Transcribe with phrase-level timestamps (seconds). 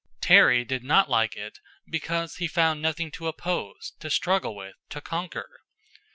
[0.19, 4.99] Terry did not like it because he found nothing to oppose, to struggle with, to
[4.99, 5.59] conquer.